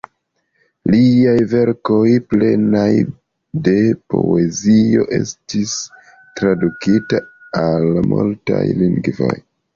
[0.91, 2.87] Liaj verkoj, plenaj
[3.67, 3.75] de
[4.15, 5.77] poezio, estis
[6.41, 7.23] tradukitaj
[7.63, 9.33] al multaj lingvoj.